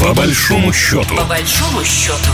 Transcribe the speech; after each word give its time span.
По 0.00 0.14
большому 0.14 0.72
счету. 0.72 1.16
По 1.16 1.24
большому 1.24 1.84
счету. 1.84 2.30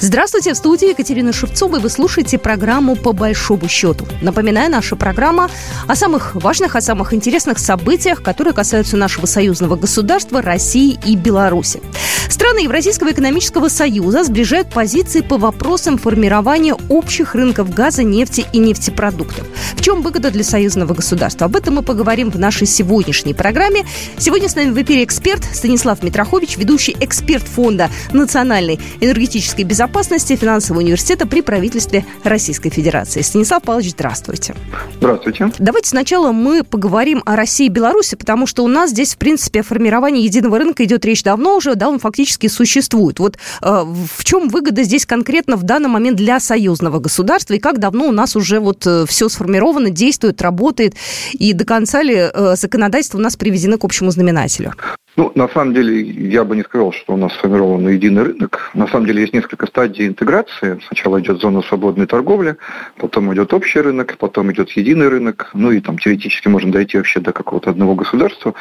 Здравствуйте, 0.00 0.52
в 0.52 0.56
студии 0.56 0.90
Екатерина 0.90 1.32
Шевцова, 1.32 1.76
и 1.76 1.80
вы 1.80 1.88
слушаете 1.88 2.36
программу 2.36 2.94
«По 2.94 3.12
большому 3.12 3.68
счету». 3.68 4.06
Напоминаю, 4.20 4.70
наша 4.70 4.96
программа 4.96 5.48
о 5.86 5.96
самых 5.96 6.34
важных, 6.34 6.76
о 6.76 6.80
самых 6.80 7.14
интересных 7.14 7.58
событиях, 7.58 8.22
которые 8.22 8.52
касаются 8.52 8.96
нашего 8.96 9.26
союзного 9.26 9.76
государства, 9.76 10.42
России 10.42 10.98
и 11.06 11.16
Беларуси. 11.16 11.80
Страны 12.28 12.60
Евразийского 12.60 13.12
экономического 13.12 13.68
союза 13.68 14.24
сближают 14.24 14.68
позиции 14.70 15.20
по 15.20 15.38
вопросам 15.38 15.96
формирования 15.96 16.74
общих 16.88 17.34
рынков 17.34 17.72
газа, 17.72 18.02
нефти 18.02 18.44
и 18.52 18.58
нефтепродуктов. 18.58 19.46
В 19.76 19.80
чем 19.80 20.02
выгода 20.02 20.30
для 20.30 20.44
союзного 20.44 20.94
государства? 20.94 21.46
Об 21.46 21.56
этом 21.56 21.74
мы 21.74 21.82
поговорим 21.82 22.30
в 22.30 22.38
нашей 22.38 22.66
сегодняшней 22.66 23.34
программе. 23.34 23.84
Сегодня 24.18 24.48
с 24.48 24.54
нами 24.54 24.70
в 24.70 24.82
эфире 24.82 25.04
эксперт 25.04 25.44
Станислав 25.44 26.02
Митрохович, 26.02 26.56
ведущий 26.56 26.96
эксперт 27.00 27.44
Фонда 27.44 27.90
национальной 28.12 28.78
энергетической 29.00 29.62
безопасности 29.62 30.36
финансового 30.36 30.82
университета 30.82 31.26
при 31.26 31.40
правительстве 31.40 32.04
Российской 32.22 32.70
Федерации. 32.70 33.22
Станислав 33.22 33.62
Павлович, 33.62 33.92
здравствуйте. 33.92 34.54
Здравствуйте. 34.96 35.50
Давайте 35.58 35.88
сначала 35.88 36.32
мы 36.32 36.62
поговорим 36.64 37.22
о 37.24 37.36
России 37.36 37.66
и 37.66 37.70
Беларуси, 37.70 38.16
потому 38.16 38.46
что 38.46 38.64
у 38.64 38.68
нас 38.68 38.90
здесь, 38.90 39.14
в 39.14 39.18
принципе, 39.18 39.60
о 39.60 39.62
формировании 39.62 40.22
единого 40.22 40.58
рынка 40.58 40.84
идет 40.84 41.04
речь 41.04 41.22
давно 41.22 41.56
уже, 41.56 41.74
да, 41.74 41.88
он 41.88 41.98
фактически 41.98 42.46
существует. 42.48 43.18
Вот 43.18 43.36
э, 43.62 43.84
в 44.16 44.24
чем 44.24 44.48
выгода 44.48 44.82
здесь 44.82 45.06
конкретно 45.06 45.56
в 45.56 45.62
данный 45.62 45.88
момент 45.88 46.16
для 46.16 46.40
союзного 46.40 46.98
государства 46.98 47.54
и 47.54 47.58
как 47.58 47.78
давно 47.78 48.08
у 48.08 48.12
нас 48.12 48.36
уже 48.36 48.60
вот 48.60 48.86
э, 48.86 49.04
все 49.06 49.28
сформировано, 49.28 49.53
действует, 49.90 50.42
работает 50.42 50.94
и 51.32 51.52
до 51.52 51.64
конца 51.64 52.02
ли 52.02 52.14
э, 52.14 52.54
законодательство 52.56 53.18
у 53.18 53.20
нас 53.20 53.36
приведено 53.36 53.78
к 53.78 53.84
общему 53.84 54.10
знаменателю? 54.10 54.72
Ну, 55.16 55.30
на 55.36 55.48
самом 55.48 55.74
деле, 55.74 56.00
я 56.00 56.44
бы 56.44 56.56
не 56.56 56.62
сказал, 56.62 56.92
что 56.92 57.14
у 57.14 57.16
нас 57.16 57.32
сформирован 57.34 57.88
единый 57.88 58.22
рынок. 58.24 58.70
На 58.74 58.88
самом 58.88 59.06
деле, 59.06 59.20
есть 59.20 59.32
несколько 59.32 59.66
стадий 59.66 60.08
интеграции. 60.08 60.80
Сначала 60.88 61.20
идет 61.20 61.40
зона 61.40 61.62
свободной 61.62 62.06
торговли, 62.06 62.56
потом 62.96 63.32
идет 63.32 63.54
общий 63.54 63.80
рынок, 63.80 64.16
потом 64.18 64.50
идет 64.50 64.70
единый 64.70 65.08
рынок. 65.08 65.50
Ну 65.54 65.70
и 65.70 65.80
там 65.80 65.98
теоретически 65.98 66.48
можно 66.48 66.72
дойти 66.72 66.96
вообще 66.96 67.20
до 67.20 67.32
какого-то 67.32 67.70
одного 67.70 67.94
государства. 67.94 68.54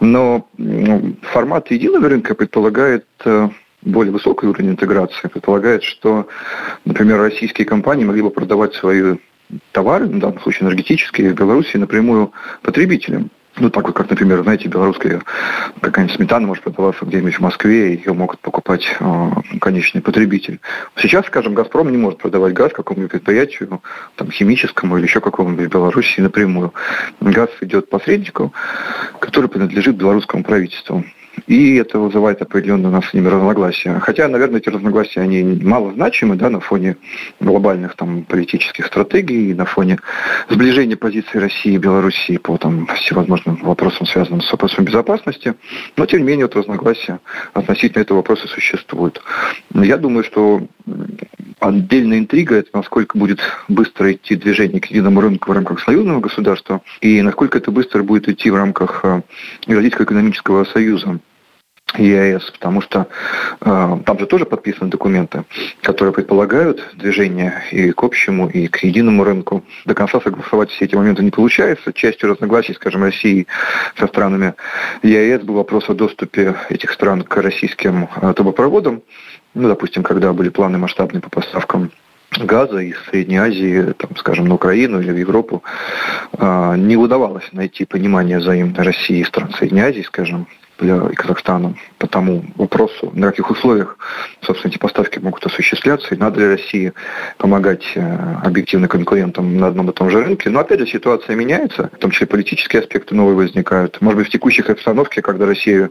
Но 0.00 0.48
ну, 0.58 1.14
формат 1.32 1.70
единого 1.70 2.08
рынка 2.08 2.34
предполагает 2.34 3.06
э, 3.24 3.48
более 3.82 4.12
высокий 4.12 4.46
уровень 4.46 4.70
интеграции, 4.70 5.28
предполагает, 5.28 5.82
что, 5.84 6.26
например, 6.84 7.18
российские 7.18 7.66
компании 7.66 8.04
могли 8.04 8.22
бы 8.22 8.30
продавать 8.30 8.74
свои 8.74 9.16
товары, 9.72 10.06
в 10.06 10.18
данном 10.18 10.40
случае 10.40 10.66
энергетические, 10.68 11.32
в 11.32 11.34
Беларуси 11.34 11.76
напрямую 11.76 12.32
потребителям. 12.62 13.30
Ну, 13.56 13.70
так 13.70 13.84
вот, 13.84 13.94
как, 13.94 14.10
например, 14.10 14.42
знаете, 14.42 14.68
белорусская 14.68 15.22
какая-нибудь 15.80 16.16
сметана 16.16 16.48
может 16.48 16.64
продаваться 16.64 17.04
где-нибудь 17.04 17.36
в 17.36 17.40
Москве, 17.40 17.94
и 17.94 17.98
ее 17.98 18.12
могут 18.12 18.40
покупать 18.40 18.96
э, 18.98 19.30
конечный 19.60 20.02
потребитель. 20.02 20.58
Сейчас, 20.96 21.26
скажем, 21.26 21.54
«Газпром» 21.54 21.92
не 21.92 21.96
может 21.96 22.18
продавать 22.18 22.52
газ 22.52 22.72
какому-нибудь 22.72 23.12
предприятию, 23.12 23.80
там, 24.16 24.32
химическому 24.32 24.98
или 24.98 25.04
еще 25.04 25.20
какому-нибудь 25.20 25.68
Беларуси 25.68 26.20
напрямую. 26.20 26.74
Газ 27.20 27.48
идет 27.60 27.88
посреднику, 27.88 28.52
который 29.20 29.48
принадлежит 29.48 29.94
белорусскому 29.94 30.42
правительству. 30.42 31.04
И 31.46 31.76
это 31.76 31.98
вызывает 31.98 32.40
определенные 32.40 32.88
у 32.88 32.92
нас 32.92 33.06
с 33.06 33.14
ними 33.14 33.28
разногласия. 33.28 33.98
Хотя, 34.00 34.28
наверное, 34.28 34.60
эти 34.60 34.68
разногласия, 34.68 35.20
они 35.20 35.42
мало 35.62 35.92
значимы 35.92 36.36
да, 36.36 36.48
на 36.48 36.60
фоне 36.60 36.96
глобальных 37.40 37.96
там, 37.96 38.24
политических 38.24 38.86
стратегий, 38.86 39.52
на 39.54 39.66
фоне 39.66 39.98
сближения 40.48 40.96
позиций 40.96 41.40
России 41.40 41.74
и 41.74 41.78
Белоруссии 41.78 42.38
по 42.38 42.56
там, 42.56 42.86
всевозможным 42.86 43.56
вопросам, 43.56 44.06
связанным 44.06 44.40
с 44.40 44.50
вопросом 44.50 44.84
безопасности. 44.84 45.54
Но, 45.96 46.06
тем 46.06 46.20
не 46.20 46.26
менее, 46.26 46.46
вот 46.46 46.56
разногласия 46.56 47.20
относительно 47.52 48.02
этого 48.02 48.18
вопроса 48.18 48.48
существуют. 48.48 49.20
Я 49.74 49.98
думаю, 49.98 50.24
что 50.24 50.66
отдельная 51.60 52.18
интрига– 52.18 52.54
это 52.56 52.70
насколько 52.72 53.18
будет 53.18 53.40
быстро 53.68 54.12
идти 54.12 54.36
движение 54.36 54.80
к 54.80 54.86
единому 54.86 55.20
рынку 55.20 55.50
в 55.50 55.54
рамках 55.54 55.80
союзного 55.80 56.20
государства 56.20 56.82
и 57.00 57.22
насколько 57.22 57.58
это 57.58 57.70
быстро 57.70 58.02
будет 58.02 58.28
идти 58.28 58.50
в 58.50 58.56
рамках 58.56 59.00
э, 59.04 59.22
Евразийского 59.66 60.04
экономического 60.04 60.64
союза. 60.64 61.20
ЕАЭС, 61.96 62.50
потому 62.50 62.80
что 62.80 63.06
э, 63.60 63.98
там 64.04 64.18
же 64.18 64.26
тоже 64.26 64.44
подписаны 64.44 64.90
документы, 64.90 65.44
которые 65.82 66.12
предполагают 66.12 66.82
движение 66.94 67.62
и 67.70 67.92
к 67.92 68.02
общему, 68.02 68.48
и 68.48 68.66
к 68.68 68.78
единому 68.78 69.24
рынку. 69.24 69.64
До 69.84 69.94
конца 69.94 70.20
согласовать 70.20 70.70
все 70.70 70.84
эти 70.86 70.94
моменты 70.94 71.22
не 71.22 71.30
получается. 71.30 71.92
Частью 71.92 72.30
разногласий, 72.30 72.74
скажем, 72.74 73.02
России 73.02 73.46
со 73.98 74.06
странами 74.06 74.54
ЕАЭС 75.02 75.42
был 75.42 75.54
вопрос 75.54 75.88
о 75.88 75.94
доступе 75.94 76.54
этих 76.70 76.92
стран 76.92 77.22
к 77.22 77.36
российским 77.36 78.08
э, 78.20 78.32
трубопроводам. 78.34 79.02
Ну, 79.54 79.68
допустим, 79.68 80.02
когда 80.02 80.32
были 80.32 80.48
планы 80.48 80.78
масштабные 80.78 81.20
по 81.20 81.30
поставкам 81.30 81.90
газа 82.38 82.78
из 82.78 82.96
Средней 83.10 83.36
Азии, 83.36 83.92
там, 83.96 84.16
скажем, 84.16 84.46
на 84.46 84.54
Украину 84.54 85.00
или 85.00 85.12
в 85.12 85.16
Европу, 85.16 85.62
э, 86.32 86.74
не 86.76 86.96
удавалось 86.96 87.48
найти 87.52 87.84
понимание 87.84 88.38
взаимно 88.38 88.82
России 88.82 89.20
и 89.20 89.24
стран 89.24 89.52
Средней 89.52 89.82
Азии, 89.82 90.02
скажем, 90.02 90.48
и 90.80 91.14
Казахстаном 91.14 91.76
по 91.98 92.06
тому 92.06 92.44
вопросу, 92.56 93.10
на 93.14 93.28
каких 93.28 93.50
условиях, 93.50 93.96
собственно, 94.42 94.70
эти 94.70 94.78
поставки 94.78 95.18
могут 95.18 95.44
осуществляться, 95.46 96.14
и 96.14 96.18
надо 96.18 96.40
ли 96.40 96.46
России 96.46 96.92
помогать 97.38 97.84
э, 97.94 98.36
объективно 98.42 98.88
конкурентам 98.88 99.56
на 99.56 99.68
одном 99.68 99.90
и 99.90 99.92
том 99.92 100.10
же 100.10 100.22
рынке. 100.22 100.50
Но 100.50 100.60
опять 100.60 100.80
же 100.80 100.86
ситуация 100.86 101.36
меняется, 101.36 101.90
в 101.92 101.98
том 101.98 102.10
числе 102.10 102.26
политические 102.26 102.80
аспекты 102.80 103.14
новые 103.14 103.36
возникают. 103.36 104.00
Может 104.00 104.18
быть, 104.18 104.28
в 104.28 104.32
текущих 104.32 104.68
обстановке, 104.68 105.22
когда 105.22 105.46
Россия 105.46 105.90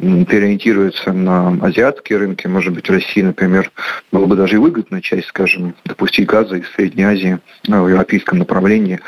переориентируется 0.00 1.12
на 1.12 1.58
азиатские 1.62 2.18
рынки. 2.18 2.46
Может 2.46 2.72
быть, 2.72 2.88
России, 2.88 3.22
например, 3.22 3.70
было 4.12 4.26
бы 4.26 4.36
даже 4.36 4.56
и 4.56 4.58
выгодно 4.58 5.02
часть, 5.02 5.28
скажем, 5.28 5.74
допустить 5.84 6.26
газа 6.26 6.56
из 6.56 6.70
Средней 6.74 7.04
Азии 7.04 7.38
в 7.66 7.88
европейском 7.88 8.38
направлении, 8.38 9.00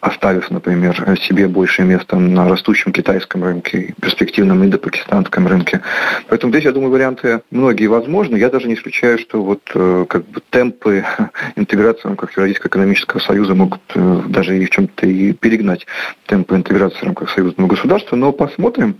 оставив, 0.00 0.50
например, 0.50 1.18
себе 1.20 1.48
большее 1.48 1.86
место 1.86 2.16
на 2.16 2.48
растущем 2.48 2.92
китайском 2.92 3.44
рынке, 3.44 3.94
перспективном 4.00 4.64
индо-пакистанском 4.64 5.46
рынке. 5.46 5.80
Поэтому 6.28 6.52
здесь, 6.52 6.64
я 6.64 6.72
думаю, 6.72 6.90
варианты 6.90 7.42
многие 7.50 7.86
возможны. 7.86 8.36
Я 8.36 8.50
даже 8.50 8.68
не 8.68 8.74
исключаю, 8.74 9.18
что 9.18 9.42
вот 9.42 9.60
э, 9.74 10.06
как 10.08 10.26
бы 10.26 10.42
темпы 10.50 11.04
интеграции 11.56 12.08
рамках 12.08 12.32
Евразийского 12.32 12.68
экономического 12.68 13.20
союза 13.20 13.54
могут 13.54 13.82
э, 13.94 14.22
даже 14.28 14.58
и 14.58 14.66
в 14.66 14.70
чем-то 14.70 15.06
и 15.06 15.32
перегнать 15.32 15.86
темпы 16.26 16.56
интеграции 16.56 17.04
рамках 17.04 17.30
союзного 17.30 17.68
государства. 17.68 18.16
Но 18.16 18.32
посмотрим. 18.32 18.96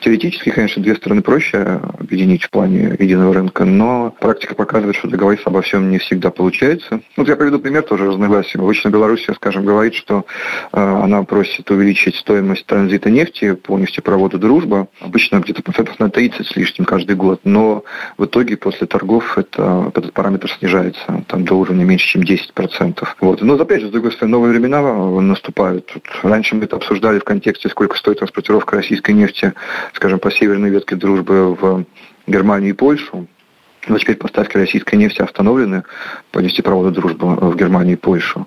Теоретически, 0.00 0.50
конечно, 0.50 0.82
две 0.82 0.93
две 0.94 1.00
стороны 1.00 1.22
проще 1.22 1.80
объединить 1.98 2.44
в 2.44 2.50
плане 2.50 2.96
единого 2.98 3.34
рынка, 3.34 3.64
но 3.64 4.14
практика 4.20 4.54
показывает, 4.54 4.96
что 4.96 5.08
договориться 5.08 5.48
обо 5.48 5.60
всем 5.60 5.90
не 5.90 5.98
всегда 5.98 6.30
получается. 6.30 7.00
Вот 7.16 7.28
я 7.28 7.36
приведу 7.36 7.58
пример 7.58 7.82
тоже 7.82 8.06
разногласия. 8.06 8.58
Обычно 8.58 8.90
Белоруссия, 8.90 9.34
скажем, 9.34 9.64
говорит, 9.64 9.94
что 9.94 10.24
э, 10.72 10.80
она 10.80 11.24
просит 11.24 11.68
увеличить 11.70 12.14
стоимость 12.16 12.66
транзита 12.66 13.10
нефти 13.10 13.54
по 13.54 13.76
нефтепроводу 13.76 14.38
«Дружба». 14.38 14.86
Обычно 15.00 15.40
где-то 15.40 15.62
процентов 15.62 15.98
на 15.98 16.10
30 16.10 16.46
с 16.46 16.56
лишним 16.56 16.84
каждый 16.84 17.16
год, 17.16 17.40
но 17.44 17.82
в 18.16 18.26
итоге 18.26 18.56
после 18.56 18.86
торгов 18.86 19.36
это, 19.36 19.90
этот 19.94 20.12
параметр 20.12 20.50
снижается 20.58 21.24
там, 21.26 21.44
до 21.44 21.54
уровня 21.54 21.84
меньше, 21.84 22.06
чем 22.06 22.22
10%. 22.22 23.04
Вот. 23.20 23.42
Но 23.42 23.54
опять 23.54 23.80
же, 23.80 23.88
с 23.88 23.90
другой 23.90 24.12
стороны, 24.12 24.36
новые 24.36 24.52
времена 24.52 24.80
наступают. 25.20 25.86
Тут 25.86 26.04
раньше 26.22 26.54
мы 26.54 26.64
это 26.64 26.76
обсуждали 26.76 27.18
в 27.18 27.24
контексте, 27.24 27.68
сколько 27.68 27.96
стоит 27.96 28.18
транспортировка 28.18 28.76
российской 28.76 29.10
нефти, 29.10 29.52
скажем, 29.94 30.18
по 30.18 30.30
северной 30.30 30.70
советской 30.84 30.96
дружбы 30.96 31.54
в 31.54 31.84
Германию 32.26 32.70
и 32.70 32.74
Польшу. 32.74 33.26
Но 33.86 33.98
теперь 33.98 34.16
поставки 34.16 34.56
российской 34.56 34.94
нефти 34.96 35.20
остановлены 35.20 35.84
по 36.34 36.40
нефтепроводу 36.40 36.90
дружбы 36.90 37.36
в 37.36 37.56
Германию 37.56 37.96
и 37.96 37.96
Польшу 37.96 38.46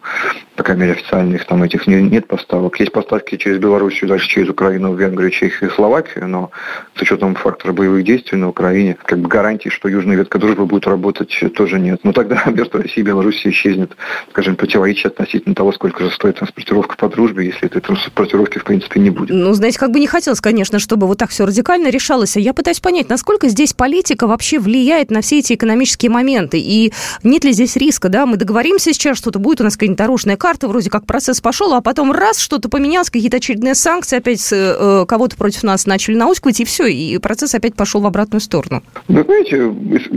по 0.57 0.63
крайней 0.63 0.81
мере, 0.81 0.93
официальных 0.93 1.45
там 1.45 1.61
этих 1.61 1.85
не, 1.85 2.01
нет 2.01 2.27
поставок. 2.27 2.79
Есть 2.79 2.91
поставки 2.91 3.37
через 3.37 3.59
Белоруссию, 3.59 4.09
дальше 4.09 4.27
через 4.27 4.49
Украину, 4.49 4.95
Венгрию, 4.95 5.29
Чехию 5.29 5.69
и 5.69 5.73
Словакию, 5.73 6.27
но 6.27 6.49
с 6.95 7.01
учетом 7.01 7.35
фактора 7.35 7.73
боевых 7.73 8.03
действий 8.03 8.39
на 8.39 8.49
Украине, 8.49 8.97
как 9.05 9.19
бы 9.19 9.29
гарантии, 9.29 9.69
что 9.69 9.87
южная 9.87 10.17
ветка 10.17 10.39
дружбы 10.39 10.65
будет 10.65 10.87
работать, 10.87 11.31
тоже 11.55 11.79
нет. 11.79 11.99
Но 12.03 12.11
тогда 12.11 12.43
между 12.47 12.79
Россией 12.79 13.01
и 13.01 13.03
Белоруссией 13.03 13.51
исчезнет, 13.51 13.95
скажем, 14.31 14.55
противоречие 14.55 15.09
относительно 15.09 15.53
того, 15.53 15.71
сколько 15.71 16.03
же 16.03 16.09
стоит 16.09 16.37
транспортировка 16.37 16.97
по 16.97 17.07
дружбе, 17.07 17.45
если 17.45 17.67
этой 17.67 17.79
транспортировки 17.79 18.57
в 18.57 18.63
принципе 18.63 18.99
не 18.99 19.11
будет. 19.11 19.29
Ну, 19.29 19.53
знаете, 19.53 19.77
как 19.77 19.91
бы 19.91 19.99
не 19.99 20.07
хотелось, 20.07 20.41
конечно, 20.41 20.79
чтобы 20.79 21.05
вот 21.05 21.19
так 21.19 21.29
все 21.29 21.45
радикально 21.45 21.89
решалось. 21.89 22.35
Я 22.35 22.55
пытаюсь 22.55 22.79
понять, 22.79 23.09
насколько 23.09 23.47
здесь 23.47 23.73
политика 23.73 24.25
вообще 24.25 24.57
влияет 24.57 25.11
на 25.11 25.21
все 25.21 25.37
эти 25.37 25.53
экономические 25.53 26.09
моменты, 26.09 26.57
и 26.59 26.91
нет 27.21 27.43
ли 27.43 27.51
здесь 27.51 27.75
риска, 27.77 28.09
да, 28.09 28.25
мы 28.25 28.37
договоримся 28.37 28.93
сейчас, 28.93 29.17
что-то 29.17 29.39
будет, 29.39 29.61
у 29.61 29.63
нас 29.63 29.75
какая-нибудь 29.75 29.97
дорожная 29.97 30.37
карта, 30.37 30.67
вроде 30.67 30.89
как 30.89 31.05
процесс 31.05 31.41
пошел, 31.41 31.73
а 31.73 31.81
потом 31.81 32.11
раз, 32.11 32.39
что-то 32.39 32.69
поменялось, 32.69 33.09
какие-то 33.09 33.37
очередные 33.37 33.75
санкции, 33.75 34.17
опять 34.17 34.47
э, 34.51 35.05
кого-то 35.07 35.35
против 35.35 35.63
нас 35.63 35.85
начали 35.85 36.15
наускивать, 36.15 36.59
и 36.59 36.65
все, 36.65 36.87
и 36.87 37.17
процесс 37.17 37.55
опять 37.55 37.75
пошел 37.75 38.01
в 38.01 38.05
обратную 38.05 38.41
сторону. 38.41 38.83
Вы 39.07 39.23
знаете, 39.23 39.73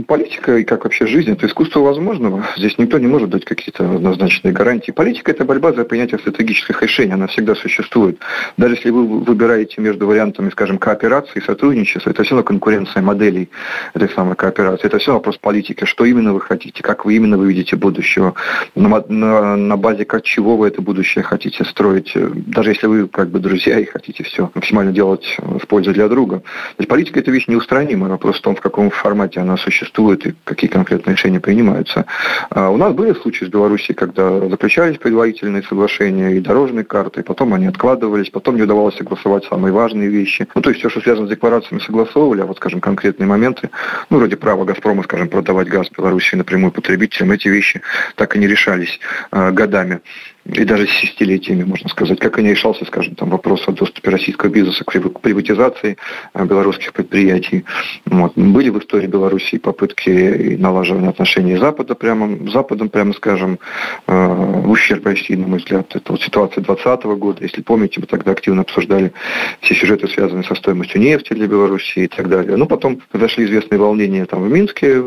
политика 0.07 0.57
и 0.57 0.63
как 0.63 0.83
вообще 0.83 1.05
жизнь, 1.05 1.31
это 1.31 1.47
искусство 1.47 1.81
возможного. 1.81 2.45
Здесь 2.57 2.77
никто 2.77 2.97
не 2.97 3.07
может 3.07 3.29
дать 3.29 3.45
какие-то 3.45 3.95
однозначные 3.95 4.53
гарантии. 4.53 4.91
Политика– 4.91 5.31
это 5.33 5.45
борьба 5.45 5.73
за 5.73 5.83
принятие 5.83 6.19
стратегических 6.19 6.81
решений, 6.81 7.13
она 7.13 7.27
всегда 7.27 7.55
существует. 7.55 8.19
Даже 8.57 8.75
если 8.75 8.89
вы 8.89 9.05
выбираете 9.05 9.81
между 9.81 10.07
вариантами, 10.07 10.49
скажем, 10.49 10.77
кооперации 10.77 11.39
и 11.39 11.41
сотрудничества, 11.41 12.09
это 12.09 12.23
все 12.23 12.31
равно 12.31 12.43
конкуренция 12.43 13.01
моделей 13.01 13.49
этой 13.93 14.09
самой 14.09 14.35
кооперации. 14.35 14.87
Это 14.87 14.97
все 14.97 15.13
вопрос 15.13 15.37
политики, 15.37 15.85
что 15.85 16.05
именно 16.05 16.33
вы 16.33 16.41
хотите, 16.41 16.81
как 16.81 17.05
вы 17.05 17.15
именно 17.15 17.37
вы 17.37 17.50
видите 17.51 17.75
будущего, 17.75 18.33
на, 18.75 19.03
на, 19.09 19.55
на 19.57 19.77
базе 19.77 20.05
как 20.05 20.23
чего 20.23 20.55
вы 20.57 20.67
это 20.67 20.81
будущее 20.81 21.23
хотите 21.23 21.65
строить, 21.65 22.13
даже 22.15 22.71
если 22.71 22.87
вы 22.87 23.07
как 23.07 23.29
бы 23.29 23.39
друзья 23.39 23.79
и 23.79 23.85
хотите 23.85 24.23
все 24.23 24.49
максимально 24.55 24.91
делать 24.91 25.37
в 25.37 25.67
пользу 25.67 25.93
для 25.93 26.07
друга. 26.07 26.39
То 26.39 26.79
есть 26.79 26.89
политика– 26.89 27.19
это 27.21 27.31
вещь 27.31 27.47
неустранимая, 27.47 28.09
вопрос 28.09 28.37
в 28.37 28.41
том, 28.41 28.55
в 28.55 28.61
каком 28.61 28.89
формате 28.89 29.39
она 29.41 29.57
существует 29.57 30.25
и 30.25 30.33
какие 30.43 30.69
конкретные 30.69 31.15
решения 31.15 31.39
принимаются. 31.39 32.05
А 32.49 32.69
у 32.69 32.77
нас 32.77 32.93
были 32.93 33.13
случаи 33.13 33.45
с 33.45 33.49
Белоруссией, 33.49 33.95
когда 33.95 34.39
заключались 34.47 34.97
предварительные 34.97 35.63
соглашения 35.63 36.31
и 36.37 36.39
дорожные 36.39 36.85
карты, 36.85 37.23
потом 37.23 37.53
они 37.53 37.67
откладывались, 37.67 38.29
потом 38.29 38.55
не 38.55 38.63
удавалось 38.63 38.95
согласовать 38.95 39.45
самые 39.45 39.73
важные 39.73 40.09
вещи. 40.09 40.47
Ну, 40.55 40.61
то 40.61 40.69
есть 40.69 40.79
все, 40.79 40.89
что 40.89 41.01
связано 41.01 41.27
с 41.27 41.29
декларациями, 41.29 41.81
согласовывали, 41.81 42.41
а 42.41 42.45
вот, 42.45 42.57
скажем, 42.57 42.79
конкретные 42.79 43.27
моменты, 43.27 43.69
ну, 44.09 44.17
вроде 44.17 44.37
права 44.37 44.63
«Газпрома», 44.63 45.03
скажем, 45.03 45.27
продавать 45.27 45.67
газ 45.67 45.87
Белоруссии 45.97 46.35
напрямую 46.35 46.71
потребителям, 46.71 47.31
эти 47.41 47.47
вещи 47.47 47.81
так 48.15 48.35
и 48.35 48.39
не 48.39 48.47
решались 48.47 48.99
э, 49.31 49.51
годами 49.51 50.01
и 50.45 50.63
даже 50.63 50.87
десятилетиями, 50.87 51.63
можно 51.63 51.87
сказать, 51.89 52.19
как 52.19 52.39
и 52.39 52.41
не 52.41 52.51
решался, 52.51 52.83
скажем, 52.85 53.15
там 53.15 53.29
вопрос 53.29 53.63
о 53.67 53.71
доступе 53.71 54.09
российского 54.09 54.49
бизнеса 54.49 54.83
к 54.83 54.91
приватизации 54.91 55.97
э, 56.33 56.45
белорусских 56.45 56.93
предприятий. 56.93 57.63
Вот. 58.05 58.33
Были 58.35 58.69
в 58.69 58.79
истории 58.79 59.07
Беларуси 59.07 59.59
попытки 59.59 60.55
налаживания 60.57 61.09
отношений 61.09 61.57
Запада, 61.57 61.93
прямо, 61.93 62.47
с 62.47 62.53
Западом, 62.53 62.89
прямо 62.89 63.13
скажем, 63.13 63.59
э, 64.07 64.27
в 64.27 64.69
ущерб 64.71 65.05
России, 65.05 65.35
на 65.35 65.47
мой 65.47 65.59
взгляд. 65.59 65.95
Это 65.95 66.11
вот 66.11 66.21
ситуация 66.21 66.63
2020 66.63 67.05
года. 67.19 67.43
Если 67.43 67.61
помните, 67.61 67.99
мы 67.99 68.07
тогда 68.07 68.31
активно 68.31 68.61
обсуждали 68.61 69.13
все 69.61 69.75
сюжеты, 69.75 70.07
связанные 70.07 70.43
со 70.43 70.55
стоимостью 70.55 71.01
нефти 71.01 71.33
для 71.33 71.45
Беларуси 71.45 71.99
и 71.99 72.07
так 72.07 72.29
далее. 72.29 72.57
Ну, 72.57 72.65
потом 72.65 72.99
произошли 73.11 73.45
известные 73.45 73.79
волнения 73.79 74.25
там 74.25 74.41
в 74.41 74.51
Минске, 74.51 75.03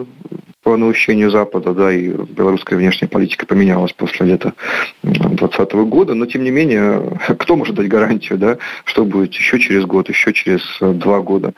по 0.65 0.79
наущению 0.79 1.31
Запада, 1.31 1.75
да, 1.75 1.93
и 1.93 2.09
белорусская 2.09 2.77
внешняя 2.77 3.07
политика 3.07 3.45
поменялась 3.47 3.93
после 3.93 4.27
лета 4.27 4.55
2020 5.03 5.73
года, 5.89 6.15
но 6.15 6.25
тем 6.25 6.43
не 6.43 6.51
менее, 6.51 7.19
кто 7.39 7.55
может 7.55 7.77
дать 7.77 7.89
гарантию, 7.89 8.39
да, 8.39 8.59
что 8.85 9.05
будет 9.05 9.35
еще 9.35 9.61
через 9.61 9.85
год, 9.85 10.09
еще 10.09 10.33
через 10.33 10.63
два 10.81 11.21
года. 11.21 11.53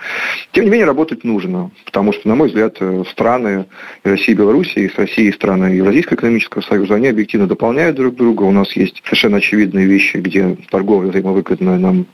Тем 0.50 0.64
не 0.64 0.70
менее, 0.70 0.86
работать 0.86 1.22
нужно, 1.22 1.70
потому 1.84 2.12
что, 2.12 2.28
на 2.28 2.34
мой 2.34 2.48
взгляд, 2.48 2.78
страны 3.08 3.66
России 4.02 4.32
и 4.32 4.34
Беларуси, 4.34 4.80
и 4.80 4.88
с 4.88 4.96
Россией 4.96 5.32
страны 5.32 5.66
Евразийского 5.66 6.16
экономического 6.16 6.62
союза, 6.62 6.96
они 6.96 7.06
объективно 7.06 7.46
дополняют 7.46 7.94
друг 7.94 8.16
друга. 8.16 8.42
У 8.42 8.52
нас 8.52 8.72
есть 8.72 9.02
совершенно 9.04 9.36
очевидные 9.36 9.86
вещи, 9.86 10.16
где 10.16 10.56
торговля 10.68 11.10
взаимовыгодная 11.10 11.78
нам 11.78 12.06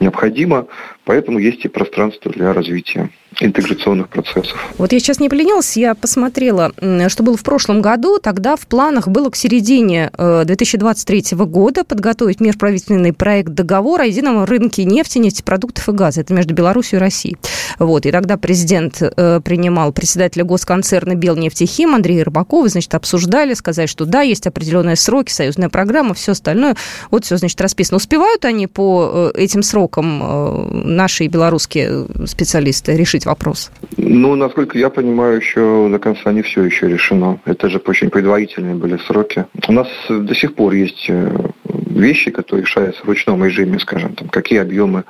необходима, 0.00 0.66
поэтому 1.04 1.38
есть 1.38 1.64
и 1.64 1.68
пространство 1.68 2.32
для 2.32 2.52
развития 2.52 3.08
интеграционных 3.38 4.08
процессов. 4.08 4.56
Вот 4.76 4.92
я 4.92 4.98
сейчас 4.98 5.20
не 5.20 5.28
поленилась, 5.28 5.76
я 5.76 5.94
посмотрела, 5.94 6.72
что 7.08 7.22
было 7.22 7.36
в 7.36 7.42
прошлом 7.42 7.80
году. 7.80 8.18
Тогда 8.18 8.56
в 8.56 8.66
планах 8.66 9.08
было 9.08 9.30
к 9.30 9.36
середине 9.36 10.10
2023 10.18 11.24
э, 11.30 11.36
года 11.44 11.84
подготовить 11.84 12.40
межправительственный 12.40 13.12
проект 13.12 13.50
договора 13.50 14.02
о 14.02 14.06
едином 14.06 14.44
рынке 14.44 14.84
нефти, 14.84 15.18
нефтепродуктов 15.18 15.88
и 15.88 15.92
газа. 15.92 16.20
Это 16.20 16.34
между 16.34 16.54
Беларусью 16.54 16.98
и 16.98 17.00
Россией. 17.00 17.36
Вот. 17.78 18.04
И 18.06 18.10
тогда 18.10 18.36
президент 18.36 19.00
э, 19.00 19.40
принимал 19.42 19.92
председателя 19.92 20.44
госконцерна 20.44 21.14
Белнефтехим 21.14 21.94
Андрея 21.94 22.24
Рыбакова, 22.24 22.68
значит, 22.68 22.94
обсуждали, 22.94 23.54
сказали, 23.54 23.86
что 23.86 24.04
да, 24.04 24.22
есть 24.22 24.46
определенные 24.46 24.96
сроки, 24.96 25.32
союзная 25.32 25.68
программа, 25.68 26.14
все 26.14 26.32
остальное. 26.32 26.76
Вот 27.10 27.24
все, 27.24 27.36
значит, 27.36 27.60
расписано. 27.60 27.96
Успевают 27.96 28.44
они 28.44 28.66
по 28.66 29.32
э, 29.34 29.40
этим 29.40 29.62
срокам, 29.62 30.96
наши 30.96 31.26
белорусские 31.26 32.06
специалисты, 32.26 32.96
решить 32.96 33.19
решить 33.20 33.26
вопрос? 33.26 33.70
Ну, 33.96 34.34
насколько 34.34 34.78
я 34.78 34.90
понимаю, 34.90 35.36
еще 35.36 35.88
до 35.90 35.98
конца 35.98 36.32
не 36.32 36.42
все 36.42 36.62
еще 36.64 36.88
решено. 36.88 37.38
Это 37.44 37.68
же 37.68 37.78
очень 37.86 38.10
предварительные 38.10 38.74
были 38.74 38.98
сроки. 39.06 39.44
У 39.68 39.72
нас 39.72 39.88
до 40.08 40.34
сих 40.34 40.54
пор 40.54 40.72
есть 40.72 41.06
э, 41.08 41.30
вещи, 41.64 42.30
которые 42.30 42.64
решаются 42.64 43.02
в 43.02 43.08
ручном 43.08 43.44
режиме, 43.44 43.78
скажем, 43.78 44.14
там, 44.14 44.28
какие 44.28 44.60
объемы, 44.60 45.04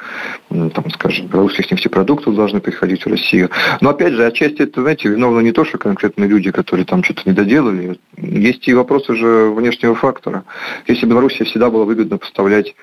там, 0.49 0.91
скажем, 0.93 1.27
белорусских 1.27 1.71
нефтепродуктов 1.71 2.35
должны 2.35 2.61
приходить 2.61 3.05
в 3.05 3.09
Россию. 3.09 3.51
Но, 3.81 3.91
опять 3.91 4.13
же, 4.13 4.27
отчасти 4.27 4.63
это, 4.63 4.83
знаете, 4.83 5.09
виновно 5.09 5.41
не 5.41 5.53
то, 5.53 5.65
что 5.65 5.79
конкретные 5.79 6.29
люди, 6.29 6.51
которые 6.51 6.85
там 6.85 7.03
что-то 7.05 7.23
не 7.27 7.33
доделали. 7.33 7.99
Есть 8.17 8.69
и 8.69 8.75
вопросы 8.75 9.15
же 9.15 9.51
внешнего 9.51 9.95
фактора. 9.95 10.45
Если 10.87 11.07
Беларуси 11.07 11.45
всегда 11.45 11.71
было 11.71 11.85
выгодно 11.85 12.19
поставлять 12.19 12.75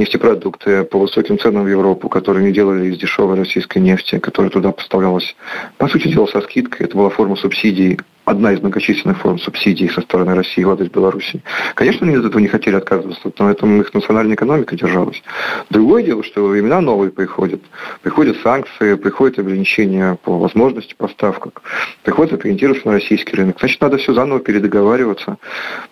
нефтепродукты 0.00 0.84
по 0.84 0.98
высоким 0.98 1.38
ценам 1.38 1.64
в 1.64 1.68
Европу, 1.68 2.08
которые 2.08 2.44
не 2.44 2.52
делали 2.52 2.88
из 2.88 2.98
дешевой 2.98 3.36
российской 3.36 3.78
нефти, 3.78 4.18
которая 4.18 4.50
туда 4.50 4.72
поставлялась, 4.72 5.36
по 5.76 5.88
сути 5.88 6.08
дела, 6.08 6.26
со 6.26 6.40
скидкой. 6.40 6.86
Это 6.86 6.96
была 6.96 7.10
форма 7.10 7.36
субсидий 7.36 8.00
одна 8.30 8.52
из 8.52 8.60
многочисленных 8.60 9.18
форм 9.18 9.38
субсидий 9.38 9.88
со 9.90 10.00
стороны 10.00 10.34
России 10.34 10.62
в 10.62 10.70
адрес 10.70 10.88
Беларуси. 10.88 11.42
Конечно, 11.74 12.06
они 12.06 12.16
от 12.16 12.24
этого 12.24 12.40
не 12.40 12.48
хотели 12.48 12.76
отказываться, 12.76 13.32
но 13.38 13.50
этом 13.50 13.80
их 13.80 13.92
национальная 13.92 14.36
экономика 14.36 14.76
держалась. 14.76 15.22
Другое 15.68 16.02
дело, 16.02 16.22
что 16.22 16.46
времена 16.46 16.80
новые 16.80 17.10
приходят. 17.10 17.60
Приходят 18.02 18.36
санкции, 18.42 18.94
приходят 18.94 19.38
ограничения 19.38 20.16
по 20.22 20.38
возможности 20.38 20.94
поставок, 20.96 21.62
приходится 22.04 22.36
ориентироваться 22.36 22.86
на 22.86 22.94
российский 22.94 23.34
рынок. 23.36 23.56
Значит, 23.58 23.80
надо 23.80 23.98
все 23.98 24.14
заново 24.14 24.40
передоговариваться. 24.40 25.36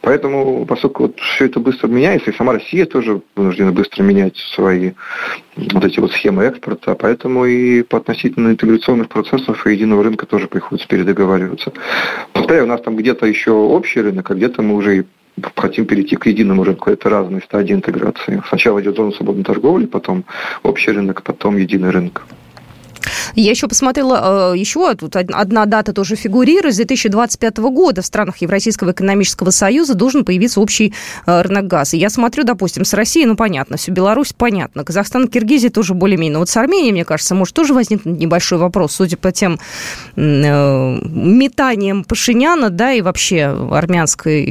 Поэтому, 0.01 0.65
поскольку 0.67 1.05
вот 1.05 1.19
все 1.19 1.47
это 1.47 1.61
быстро 1.61 1.89
меняется, 1.89 2.31
и 2.31 2.37
сама 2.37 2.53
Россия 2.53 2.87
тоже 2.87 3.21
вынуждена 3.35 3.73
быстро 3.73 4.03
менять 4.03 4.37
свои 4.55 4.93
вот 5.57 5.85
эти 5.85 5.99
вот 5.99 6.13
схемы 6.13 6.45
экспорта, 6.45 6.95
поэтому 6.95 7.45
и 7.45 7.83
по 7.83 7.99
относительно 7.99 8.51
интеграционных 8.51 9.09
процессов 9.09 9.67
и 9.67 9.73
единого 9.73 10.05
рынка 10.05 10.27
тоже 10.27 10.47
приходится 10.47 10.89
передоговариваться. 10.89 11.73
Повторяю, 12.33 12.65
у 12.65 12.69
нас 12.69 12.81
там 12.81 12.97
где-то 12.97 13.27
еще 13.27 13.53
общий 13.53 14.01
рынок, 14.01 14.31
а 14.31 14.35
где-то 14.35 14.63
мы 14.63 14.75
уже 14.75 15.07
хотим 15.57 15.87
перейти 15.87 16.17
к 16.17 16.27
единому 16.27 16.65
рынку. 16.65 16.91
Это 16.91 17.09
разные 17.09 17.43
стадии 17.43 17.75
интеграции. 17.75 18.43
Сначала 18.49 18.81
идет 18.81 18.97
зона 18.97 19.13
свободной 19.13 19.45
торговли, 19.45 19.87
потом 19.87 20.25
общий 20.63 20.91
рынок, 20.91 21.23
потом 21.23 21.57
единый 21.57 21.91
рынок. 21.91 22.25
Я 23.35 23.51
еще 23.51 23.69
посмотрела, 23.69 24.53
э, 24.53 24.59
еще 24.59 24.95
тут 24.95 25.17
одна 25.17 25.67
дата 25.67 25.93
тоже 25.93 26.17
фигурирует. 26.17 26.75
С 26.75 26.77
2025 26.77 27.59
года 27.59 28.03
в 28.03 28.07
странах 28.07 28.39
Евразийского 28.39 28.93
экономического 28.93 29.51
союза 29.51 29.95
должен 29.95 30.25
появиться 30.25 30.61
общий 30.61 30.95
э, 31.27 31.43
рынок 31.43 31.67
газа. 31.67 31.97
Я 31.97 32.11
смотрю, 32.11 32.45
допустим, 32.45 32.85
с 32.85 32.93
Россией, 32.95 33.27
ну, 33.27 33.37
понятно, 33.37 33.77
все, 33.77 33.93
Беларусь, 33.93 34.33
понятно. 34.33 34.85
Казахстан, 34.85 35.29
Киргизия 35.29 35.71
тоже 35.71 35.95
более-менее. 35.95 36.35
Но 36.35 36.39
вот 36.41 36.49
с 36.49 36.57
Арменией, 36.57 36.93
мне 36.93 37.05
кажется, 37.05 37.35
может 37.35 37.55
тоже 37.55 37.75
возникнуть 37.75 38.19
небольшой 38.19 38.59
вопрос, 38.59 38.93
судя 38.93 39.17
по 39.17 39.33
тем 39.33 39.59
э, 40.17 40.99
метаниям 41.03 42.05
Пашиняна, 42.05 42.71
да, 42.71 42.93
и 42.93 43.01
вообще 43.01 43.45
армянской 43.71 44.45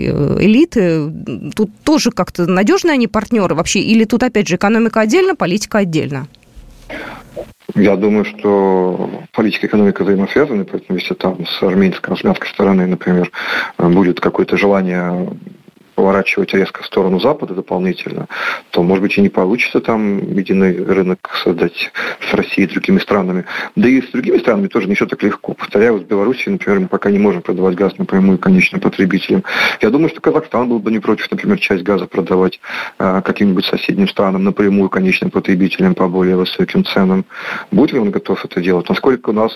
элиты. 0.43 1.11
Тут 1.55 1.71
тоже 1.83 2.11
как-то 2.11 2.45
надежные 2.45 2.93
они 2.93 3.07
партнеры 3.07 3.55
вообще? 3.55 3.79
Или 3.79 4.05
тут, 4.05 4.23
опять 4.23 4.47
же, 4.47 4.55
экономика 4.55 5.01
отдельно, 5.01 5.35
политика 5.35 5.79
отдельно? 5.79 6.27
Я 7.75 7.95
думаю, 7.97 8.25
что 8.25 9.23
политика 9.33 9.65
и 9.65 9.69
экономика 9.69 10.03
взаимосвязаны, 10.03 10.63
поэтому 10.63 10.97
если 10.99 11.13
там 11.13 11.45
с 11.45 11.61
армянской, 11.61 12.15
армянской 12.15 12.47
стороны, 12.47 12.87
например, 12.87 13.31
будет 13.77 14.19
какое-то 14.21 14.57
желание 14.57 15.29
поворачивать 15.97 16.53
резко 16.53 16.83
в 16.83 16.85
сторону 16.85 17.19
Запада 17.19 17.55
дополнительно, 17.55 18.27
то, 18.69 18.83
может 18.83 19.01
быть, 19.01 19.17
и 19.17 19.21
не 19.21 19.29
получится 19.29 19.81
там 19.81 20.19
единый 20.31 20.85
рынок 20.85 21.27
создать 21.43 21.91
с 22.29 22.33
Россией 22.35 22.67
и 22.67 22.71
другими 22.71 22.99
странами. 22.99 23.45
Да 23.75 23.89
и 23.89 24.03
с 24.03 24.11
другими 24.11 24.37
странами 24.37 24.67
тоже 24.67 24.87
не 24.87 24.93
все 24.93 25.07
так 25.07 25.23
легко. 25.23 25.55
Повторяю, 25.55 25.97
с 25.97 26.03
Белоруссией, 26.03 26.51
например, 26.51 26.81
мы 26.81 26.87
пока 26.87 27.09
не 27.09 27.17
можем 27.17 27.41
продавать 27.41 27.73
газ 27.73 27.97
напрямую 27.97 28.37
конечным 28.37 28.79
потребителям. 28.79 29.43
Я 29.81 29.89
думаю, 29.89 30.09
что 30.09 30.21
Казахстан 30.21 30.69
был 30.69 30.77
бы 30.77 30.91
не 30.91 30.99
против, 30.99 31.31
например, 31.31 31.57
часть 31.57 31.81
газа 31.81 32.05
продавать 32.05 32.59
э, 32.99 33.21
каким-нибудь 33.25 33.65
соседним 33.65 34.07
странам 34.07 34.43
напрямую 34.43 34.89
конечным 34.89 35.31
потребителям 35.31 35.95
по 35.95 36.07
более 36.07 36.35
высоким 36.35 36.85
ценам. 36.85 37.25
Будет 37.71 37.93
ли 37.93 37.99
он 37.99 38.11
готов 38.11 38.45
это 38.45 38.61
делать? 38.61 38.87
Насколько 38.87 39.31
у 39.31 39.33
нас 39.33 39.51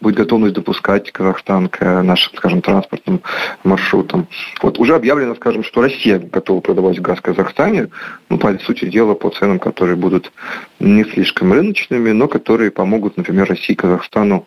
будет 0.00 0.14
готовность 0.14 0.54
допускать 0.54 1.12
Казахстан 1.12 1.68
к 1.68 2.02
нашим, 2.02 2.34
скажем, 2.34 2.62
транспортным 2.62 3.20
маршрутам? 3.62 4.26
Вот 4.62 4.78
уже 4.78 4.94
объявлено, 4.94 5.34
скажем, 5.34 5.62
что 5.62 5.81
Россия 5.82 6.18
готова 6.18 6.60
продавать 6.60 7.00
газ 7.00 7.20
Казахстане, 7.20 7.88
ну, 8.28 8.38
по 8.38 8.56
сути 8.58 8.86
дела, 8.86 9.14
по 9.14 9.30
ценам, 9.30 9.58
которые 9.58 9.96
будут 9.96 10.32
не 10.80 11.04
слишком 11.04 11.52
рыночными, 11.52 12.10
но 12.12 12.28
которые 12.28 12.70
помогут, 12.70 13.16
например, 13.16 13.48
России 13.48 13.72
и 13.72 13.76
Казахстану 13.76 14.46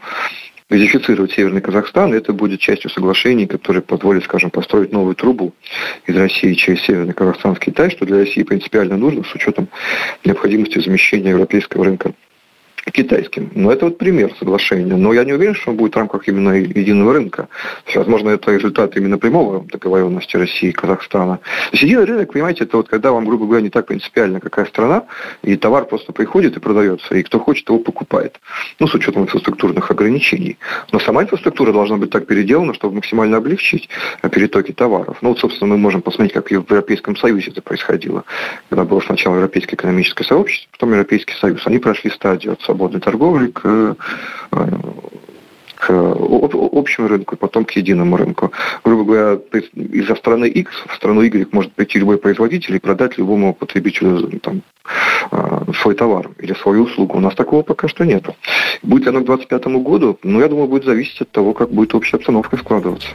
газифицировать 0.69 1.31
Северный 1.33 1.61
Казахстан, 1.61 2.13
это 2.13 2.33
будет 2.33 2.59
частью 2.59 2.89
соглашений, 2.89 3.45
которые 3.45 3.83
позволят, 3.83 4.23
скажем, 4.23 4.49
построить 4.49 4.91
новую 4.91 5.15
трубу 5.15 5.53
из 6.07 6.15
России 6.15 6.53
через 6.53 6.81
Северный 6.81 7.13
Казахстан 7.13 7.53
в 7.53 7.59
Китай, 7.59 7.91
что 7.91 8.05
для 8.05 8.17
России 8.17 8.43
принципиально 8.43 8.97
нужно 8.97 9.23
с 9.23 9.35
учетом 9.35 9.67
необходимости 10.23 10.79
замещения 10.79 11.31
европейского 11.31 11.85
рынка 11.85 12.13
китайским. 12.91 13.51
Но 13.55 13.71
это 13.71 13.85
вот 13.85 13.97
пример 13.97 14.33
соглашения. 14.37 14.95
Но 14.95 15.13
я 15.13 15.23
не 15.23 15.33
уверен, 15.33 15.55
что 15.55 15.71
он 15.71 15.77
будет 15.77 15.95
в 15.95 15.97
рамках 15.97 16.27
именно 16.27 16.51
единого 16.51 17.13
рынка. 17.13 17.47
Возможно, 17.93 18.29
это 18.29 18.51
результат 18.51 18.95
именно 18.97 19.17
прямого 19.17 19.65
договоренности 19.65 20.37
России 20.37 20.69
и 20.69 20.71
Казахстана. 20.71 21.37
То 21.37 21.69
есть 21.71 21.83
единый 21.83 22.05
рынок, 22.05 22.33
понимаете, 22.33 22.63
это 22.65 22.77
вот 22.77 22.89
когда 22.89 23.11
вам, 23.11 23.25
грубо 23.25 23.45
говоря, 23.45 23.61
не 23.61 23.69
так 23.69 23.87
принципиально, 23.87 24.39
какая 24.39 24.65
страна, 24.65 25.05
и 25.41 25.55
товар 25.55 25.85
просто 25.85 26.13
приходит 26.13 26.57
и 26.57 26.59
продается, 26.59 27.15
и 27.15 27.23
кто 27.23 27.39
хочет, 27.39 27.67
его 27.69 27.79
покупает. 27.79 28.39
Ну, 28.79 28.87
с 28.87 28.93
учетом 28.93 29.23
инфраструктурных 29.23 29.89
ограничений. 29.91 30.57
Но 30.91 30.99
сама 30.99 31.23
инфраструктура 31.23 31.73
должна 31.73 31.97
быть 31.97 32.09
так 32.09 32.27
переделана, 32.27 32.73
чтобы 32.73 32.95
максимально 32.95 33.37
облегчить 33.37 33.89
перетоки 34.31 34.71
товаров. 34.71 35.17
Ну, 35.21 35.29
вот, 35.29 35.39
собственно, 35.39 35.71
мы 35.71 35.77
можем 35.77 36.01
посмотреть, 36.01 36.33
как 36.33 36.47
в 36.47 36.51
Европейском 36.51 37.15
Союзе 37.15 37.51
это 37.51 37.61
происходило. 37.61 38.23
Когда 38.69 38.83
было 38.83 38.99
сначала 38.99 39.35
Европейское 39.35 39.75
экономическое 39.75 40.23
сообщество, 40.23 40.69
потом 40.71 40.91
Европейский 40.91 41.33
Союз. 41.39 41.61
Они 41.65 41.79
прошли 41.79 42.11
стадию 42.11 42.53
от 42.53 42.61
свободной 42.75 42.99
торговли 42.99 43.47
к 43.47 43.95
э, 44.51 44.67
к 45.75 45.91
общему 46.71 47.07
рынку 47.07 47.35
и 47.35 47.37
потом 47.37 47.63
к 47.65 47.71
единому 47.71 48.17
рынку. 48.17 48.51
Грубо 48.83 49.03
говоря, 49.03 49.39
из-за 49.73 50.15
страны 50.15 50.45
X 50.45 50.71
в 50.87 50.95
страну 50.95 51.21
Y 51.21 51.47
может 51.51 51.73
прийти 51.73 51.99
любой 51.99 52.17
производитель 52.17 52.75
и 52.75 52.79
продать 52.79 53.17
любому 53.19 53.53
потребителю 53.53 54.39
там, 54.39 54.61
а, 55.31 55.54
свой 55.75 55.95
товар 55.95 56.31
или 56.39 56.53
свою 56.53 56.83
услугу. 56.83 57.17
У 57.17 57.21
нас 57.21 57.35
такого 57.35 57.61
пока 57.61 57.87
что 57.87 58.05
нет. 58.05 58.25
Будет 58.83 59.07
оно 59.07 59.21
к 59.21 59.25
2025 59.25 59.83
году, 59.83 60.19
ну, 60.23 60.39
я 60.39 60.47
думаю, 60.47 60.67
будет 60.67 60.85
зависеть 60.85 61.21
от 61.21 61.31
того, 61.31 61.53
как 61.53 61.71
будет 61.71 61.93
общая 61.93 62.17
обстановка 62.17 62.57
складываться. 62.57 63.07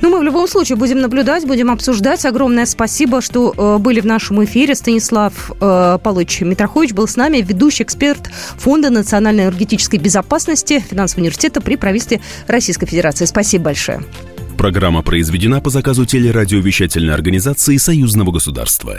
Ну, 0.00 0.10
мы 0.10 0.18
в 0.18 0.22
любом 0.22 0.48
случае 0.48 0.76
будем 0.76 1.00
наблюдать, 1.00 1.46
будем 1.46 1.70
обсуждать. 1.70 2.24
Огромное 2.24 2.66
спасибо, 2.66 3.20
что 3.20 3.54
э, 3.56 3.78
были 3.78 4.00
в 4.00 4.06
нашем 4.06 4.42
эфире. 4.44 4.74
Станислав 4.74 5.50
э, 5.60 5.98
Павлович 6.02 6.40
Митрохович 6.42 6.92
был 6.92 7.06
с 7.06 7.16
нами, 7.16 7.38
ведущий 7.38 7.84
эксперт 7.84 8.30
Фонда 8.58 8.90
национальной 8.90 9.44
энергетической 9.44 9.96
безопасности 9.98 10.80
Финансового 10.80 11.22
университета 11.22 11.60
при 11.60 11.76
правительстве 11.76 12.20
Российской 12.46 12.86
Федерации. 12.86 13.24
Спасибо 13.24 13.64
большое. 13.64 14.02
Программа 14.56 15.02
произведена 15.02 15.60
по 15.60 15.70
заказу 15.70 16.06
телерадиовещательной 16.06 17.14
организации 17.14 17.76
Союзного 17.78 18.30
государства. 18.30 18.98